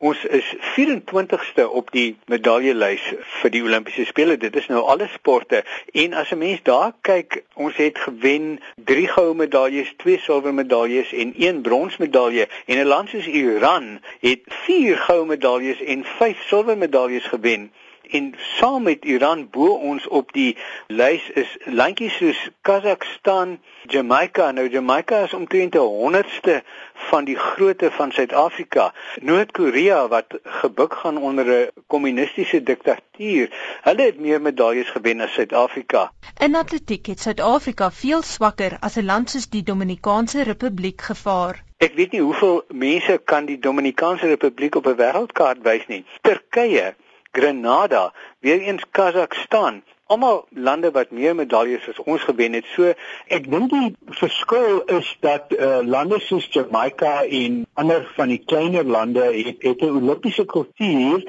Ons 0.00 0.20
is 0.24 0.46
24ste 0.78 1.66
op 1.76 1.90
die 1.92 2.14
medaljelys 2.32 3.02
vir 3.42 3.52
die 3.52 3.60
Olimpiese 3.60 4.06
spele. 4.08 4.38
Dit 4.40 4.54
is 4.56 4.70
nou 4.72 4.80
alle 4.88 5.10
sporte. 5.12 5.60
En 5.92 6.16
as 6.16 6.30
'n 6.32 6.38
mens 6.40 6.62
daar 6.64 6.94
kyk, 7.08 7.42
ons 7.54 7.76
het 7.76 7.98
gewen 7.98 8.60
3 8.90 9.08
goue 9.08 9.34
medaljes, 9.34 9.92
2 9.96 10.18
silwer 10.18 10.54
medaljes 10.54 11.12
en 11.12 11.34
1 11.36 11.60
bronsmedalje 11.60 12.48
en 12.66 12.78
'n 12.78 12.86
land 12.86 13.08
soos 13.08 13.26
Iran 13.26 14.00
het 14.20 14.40
4 14.48 14.96
goue 14.96 15.26
medaljes 15.26 15.82
en 15.82 16.04
5 16.04 16.46
silwer 16.48 16.78
medaljes 16.78 17.24
gewen 17.24 17.70
en 18.10 18.34
saam 18.38 18.82
met 18.82 19.04
Iran 19.04 19.48
bo 19.50 19.74
ons 19.90 20.06
op 20.08 20.32
die 20.32 20.56
lys 20.86 21.24
is 21.34 21.50
landjies 21.64 22.16
soos 22.16 22.40
Kazakhstan, 22.66 23.58
Jamaica. 23.86 24.50
Nou 24.50 24.68
Jamaica 24.68 25.22
is 25.24 25.34
omtrent 25.34 25.74
'n 25.74 25.78
honderdste 25.78 26.62
van 27.10 27.24
die 27.24 27.36
grootte 27.36 27.90
van 27.90 28.12
Suid-Afrika. 28.12 28.92
Noord-Korea 29.20 30.08
wat 30.08 30.38
gebuk 30.44 30.94
gaan 30.94 31.16
onder 31.16 31.46
'n 31.46 31.70
kommunistiese 31.86 32.62
diktatuur. 32.62 33.48
Hulle 33.82 34.02
het 34.02 34.20
meer 34.20 34.40
medaljes 34.40 34.90
gewen 34.90 35.20
as 35.20 35.32
Suid-Afrika. 35.32 36.12
In 36.38 36.54
atletiek 36.54 37.06
het 37.06 37.20
Suid-Afrika 37.20 37.90
veel 37.90 38.22
swakker 38.22 38.76
as 38.80 38.96
'n 38.96 39.04
land 39.04 39.30
soos 39.30 39.48
die 39.48 39.62
Dominikaanse 39.62 40.42
Republiek 40.42 41.00
gevaar. 41.00 41.62
Ek 41.78 41.94
weet 41.94 42.12
nie 42.12 42.20
hoeveel 42.20 42.64
mense 42.68 43.20
kan 43.24 43.44
die 43.44 43.58
Dominikaanse 43.58 44.26
Republiek 44.26 44.74
op 44.74 44.86
'n 44.86 44.96
wêreldkaart 44.96 45.62
wys 45.62 45.86
nie. 45.86 46.04
Turkye 46.20 46.94
Grenada, 47.32 48.12
weer 48.40 48.60
eens 48.60 48.84
Kazakhstan, 48.90 49.82
almal 50.10 50.46
lande 50.50 50.90
wat 50.90 51.10
meer 51.14 51.34
medaljes 51.38 51.88
as 51.88 51.98
ons 52.10 52.22
gewen 52.26 52.56
het. 52.58 52.66
So 52.74 52.90
ek 53.36 53.44
dink 53.52 53.70
die 53.70 54.14
verskil 54.18 54.80
is 54.98 55.08
dat 55.22 55.52
uh, 55.54 55.82
lande 55.86 56.18
soos 56.24 56.48
Jamaica 56.50 57.12
en 57.40 57.60
ander 57.78 58.08
van 58.16 58.32
die 58.32 58.40
kleiner 58.52 58.88
lande 58.96 59.22
het, 59.36 59.62
het 59.62 59.84
'n 59.86 60.00
Olimpiese 60.00 60.44
kultuur 60.44 61.22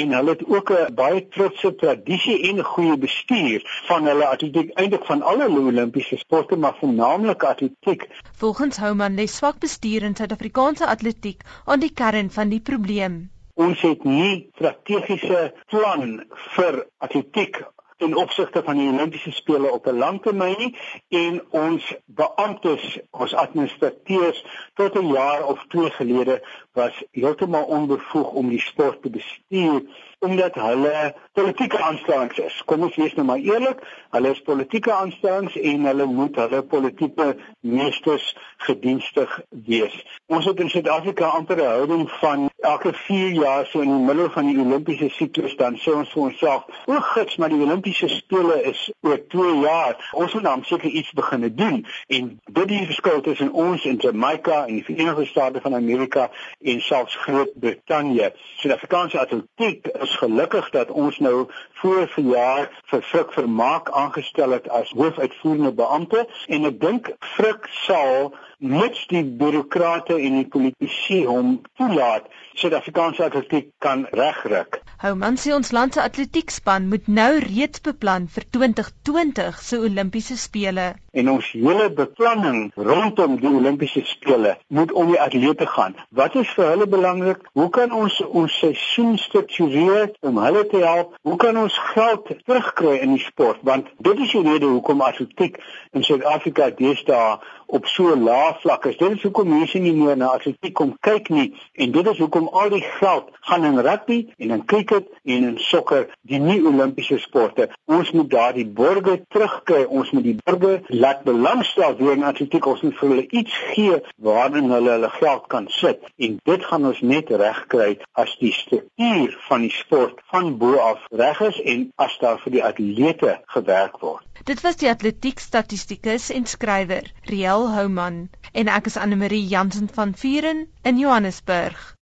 en 0.00 0.14
hulle 0.18 0.36
het 0.36 0.44
ook 0.46 0.70
'n 0.70 0.94
baie 0.94 1.24
trotse 1.28 1.74
tradisie 1.74 2.38
en 2.50 2.60
'n 2.62 2.70
goeie 2.74 2.98
bestuur 3.06 3.66
van 3.88 4.06
hulle 4.06 4.26
atletiek 4.26 4.70
eintlik 4.74 5.04
van 5.04 5.22
alle 5.22 5.48
Olimpiese 5.48 6.16
sporte 6.16 6.56
maar 6.56 6.76
veralnik 6.78 7.42
atletiek. 7.42 8.06
Volgens 8.36 8.76
Houman 8.76 9.18
lê 9.18 9.26
swak 9.26 9.58
bestuur 9.58 10.02
in 10.02 10.14
Suid-Afrikaanse 10.14 10.86
atletiek 10.86 11.42
aan 11.64 11.80
die 11.80 11.92
kern 11.92 12.30
van 12.30 12.48
die 12.48 12.60
probleem 12.60 13.18
ons 13.58 13.80
het 13.82 14.04
nie 14.06 14.48
strategiese 14.54 15.48
plan 15.72 16.20
vir 16.54 16.84
atletiek 17.02 17.58
in 17.98 18.16
opsigte 18.16 18.62
van 18.62 18.78
die 18.78 18.86
Olimpiese 18.88 19.32
spele 19.34 19.72
op 19.72 19.86
'n 19.86 19.98
langtermyn 19.98 20.54
nie 20.58 20.76
en 21.08 21.40
ons 21.50 21.94
beamptes 22.04 22.98
ons 23.10 23.34
administrateurs 23.34 24.44
tot 24.74 24.94
'n 24.98 25.12
jaar 25.12 25.44
of 25.44 25.64
twee 25.68 25.90
gelede 25.90 26.42
was 26.72 27.02
heeltemal 27.10 27.64
onbevoeg 27.64 28.30
om 28.30 28.48
die 28.48 28.60
sport 28.60 29.02
te 29.02 29.10
bestuur 29.10 29.82
omdat 30.18 30.54
hulle 30.54 31.14
politieke 31.32 31.78
aanstellings 31.78 32.38
is. 32.38 32.62
Kom 32.64 32.82
ons 32.82 32.96
wees 32.96 33.14
nou 33.14 33.26
maar 33.26 33.38
eerlik, 33.38 33.82
hulle 34.10 34.30
is 34.30 34.40
politieke 34.42 34.92
aanstellings 34.92 35.56
en 35.56 35.84
hulle 35.84 36.06
moet 36.06 36.36
hulle 36.36 36.62
politieke 36.62 37.36
meesters 37.60 38.36
gedienstig 38.56 39.40
wees. 39.48 40.04
Ons 40.26 40.44
het 40.44 40.60
in 40.60 40.70
Suid-Afrika 40.70 41.26
amper 41.26 41.56
'n 41.56 41.66
houding 41.66 42.10
van 42.10 42.47
elke 42.68 42.92
4 42.92 43.32
jaar 43.32 43.66
so 43.66 43.80
in 43.80 43.90
die 43.90 44.04
middel 44.06 44.30
van 44.30 44.46
die 44.46 44.58
Olimpiese 44.60 45.08
siklus 45.16 45.56
dan 45.56 45.76
sê 45.80 45.94
ons 45.94 46.12
vir 46.12 46.22
onsself, 46.22 46.64
"O, 46.86 47.00
gits, 47.14 47.36
maar 47.36 47.48
die 47.48 47.60
Olimpiese 47.60 48.08
spele 48.08 48.62
is 48.62 48.92
oor 49.00 49.18
2 49.28 49.60
jaar. 49.60 50.10
Ons 50.12 50.34
moet 50.34 50.42
dan 50.42 50.64
seker 50.64 50.90
iets 50.90 51.12
begin 51.12 51.52
doen." 51.56 51.86
En 52.06 52.40
dit 52.52 52.70
is 52.70 52.78
die 52.78 52.86
verskil 52.86 53.20
tussen 53.20 53.52
ons 53.52 53.84
en 53.84 53.96
Jamaica 53.96 54.66
en 54.66 54.74
die 54.74 54.84
Verenigde 54.84 55.24
State 55.24 55.60
van 55.60 55.74
Amerika 55.74 56.30
en 56.62 56.80
selfs 56.80 57.16
Groot-Brittanje. 57.16 58.32
Suid-Afrikaanse 58.56 59.18
atletiek 59.18 59.86
is 59.86 60.16
gelukkig 60.16 60.70
dat 60.70 60.90
ons 60.90 61.18
nou 61.18 61.46
voor 61.72 62.08
verjaar 62.08 62.70
vir 62.90 63.02
Frik 63.02 63.32
Vermaak 63.32 63.90
aangestel 63.90 64.50
het 64.50 64.68
as 64.68 64.90
hoofuitvoerende 64.90 65.72
beampte 65.72 66.26
en 66.46 66.64
ek 66.64 66.80
dink 66.80 67.10
Frik 67.34 67.68
sal 67.84 68.34
mits 68.58 69.06
die 69.12 69.22
bureaukrate 69.40 70.16
en 70.18 70.40
die 70.40 70.48
politici 70.50 71.20
hom 71.26 71.60
toelaat 71.78 72.26
Suid-Afrikaanse 72.58 73.22
atletiek 73.22 73.68
kan 73.78 74.06
regryk. 74.18 74.80
Hou 74.98 75.12
man 75.14 75.36
sê 75.38 75.52
ons 75.54 75.68
land 75.70 75.94
se 75.94 76.00
atletiekspan 76.02 76.88
moet 76.90 77.04
nou 77.06 77.36
reeds 77.44 77.82
beplan 77.86 78.24
vir 78.34 78.46
2020 78.56 79.60
se 79.62 79.78
Olimpiese 79.78 80.34
spele. 80.42 80.86
En 81.14 81.30
ons 81.30 81.50
hele 81.52 81.86
beplanning 82.00 82.72
rondom 82.74 83.36
die 83.38 83.52
Olimpiese 83.60 84.02
spele 84.10 84.56
moet 84.74 84.90
om 84.92 85.12
die 85.12 85.20
atlete 85.22 85.68
gaan. 85.70 85.94
Wat 86.10 86.34
is 86.42 86.50
vir 86.56 86.72
hulle 86.72 86.88
belangrik? 86.90 87.46
Hoe 87.54 87.68
kan 87.78 87.94
ons 87.94 88.16
ons 88.26 88.58
seisoen 88.58 89.14
struktureer 89.22 90.10
om 90.26 90.42
hulle 90.42 90.64
te 90.72 90.82
help? 90.82 91.14
Hoe 91.22 91.38
kan 91.38 91.62
ons 91.62 91.78
geld 91.92 92.34
terugkry 92.42 92.96
in 92.98 93.14
die 93.14 93.22
sport? 93.22 93.62
Want 93.62 93.94
dit 94.02 94.26
is 94.26 94.34
die 94.34 94.42
rede 94.50 94.66
hoekom 94.66 95.06
atletiek 95.06 95.62
in 95.94 96.02
Suid-Afrika 96.02 96.72
deesdae 96.74 97.38
op 97.68 97.86
so 97.86 98.16
lae 98.16 98.52
vlak 98.62 98.86
is. 98.90 98.96
Dit 98.98 99.18
is 99.18 99.22
hoekom 99.22 99.50
mense 99.52 99.78
nie 99.78 99.94
meer 99.94 100.16
na 100.16 100.32
atletiek 100.34 100.74
kom 100.74 100.94
kyk 101.04 101.28
nie 101.30 101.50
en 101.76 101.92
dit 101.92 102.12
is 102.12 102.20
hoekom 102.22 102.47
al 102.52 102.70
die 102.70 102.84
geld 102.98 103.30
gaan 103.48 103.64
in 103.64 103.80
rugby 103.80 104.18
en 104.38 104.50
in 104.50 104.64
cricket 104.64 105.08
en 105.24 105.44
in 105.50 105.58
sokker, 105.58 106.08
die 106.22 106.38
nie 106.38 106.60
Olimpiese 106.66 107.18
sporte. 107.18 107.68
Ons 107.84 108.10
moet 108.12 108.30
daardie 108.30 108.66
borge 108.66 109.18
terugkry. 109.32 109.84
Ons 109.84 110.10
moet 110.10 110.26
die 110.26 110.36
borge 110.44 110.80
laat 110.86 111.24
belangstel 111.24 111.96
weer 111.96 112.16
in 112.16 112.26
atletiek. 112.28 112.66
Ons 112.66 112.84
moet 112.86 112.96
vir 112.98 113.08
hulle 113.08 113.26
iets 113.42 113.58
gee 113.72 114.00
waarin 114.16 114.70
hulle 114.70 114.96
hulle 114.96 115.10
geld 115.18 115.46
kan 115.52 115.68
sit 115.68 116.04
en 116.16 116.38
dit 116.44 116.64
gaan 116.70 116.86
ons 116.90 117.00
net 117.00 117.30
regkry 117.30 117.90
as 118.12 118.34
die 118.42 118.52
struktuur 118.52 119.36
van 119.48 119.66
die 119.66 119.74
sport 119.74 120.22
van 120.32 120.56
bo 120.60 120.78
af 120.82 121.04
reg 121.10 121.40
is 121.48 121.60
en 121.74 121.88
as 121.96 122.16
daar 122.22 122.40
vir 122.44 122.56
die 122.56 122.64
atlete 122.64 123.38
gewerk 123.54 124.00
word. 124.04 124.24
Dit 124.48 124.62
was 124.64 124.78
die 124.80 124.90
atletiek 124.90 125.40
statistikus 125.42 126.30
en 126.34 126.46
skrywer 126.46 127.10
Riel 127.30 127.68
Houman 127.74 128.28
en 128.52 128.72
ek 128.72 128.90
is 128.90 128.96
Anne 128.96 129.18
Marie 129.20 129.44
Jansen 129.46 129.90
van 129.92 130.14
Vuren 130.16 130.66
in 130.82 130.98
Johannesburg. 130.98 131.94